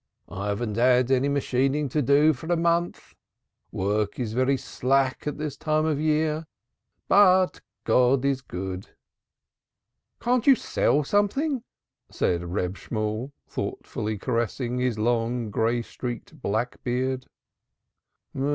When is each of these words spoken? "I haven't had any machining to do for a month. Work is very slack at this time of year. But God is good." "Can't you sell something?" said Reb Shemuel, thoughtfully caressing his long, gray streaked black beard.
"I 0.29 0.47
haven't 0.47 0.77
had 0.77 1.11
any 1.11 1.29
machining 1.29 1.87
to 1.89 2.01
do 2.01 2.33
for 2.33 2.47
a 2.51 2.57
month. 2.57 3.13
Work 3.71 4.17
is 4.19 4.33
very 4.33 4.57
slack 4.57 5.27
at 5.27 5.37
this 5.37 5.55
time 5.55 5.85
of 5.85 5.99
year. 5.99 6.47
But 7.07 7.61
God 7.83 8.25
is 8.25 8.41
good." 8.41 8.95
"Can't 10.19 10.47
you 10.47 10.55
sell 10.55 11.03
something?" 11.03 11.61
said 12.09 12.43
Reb 12.45 12.77
Shemuel, 12.77 13.31
thoughtfully 13.47 14.17
caressing 14.17 14.79
his 14.79 14.97
long, 14.97 15.51
gray 15.51 15.83
streaked 15.83 16.41
black 16.41 16.83
beard. 16.83 17.27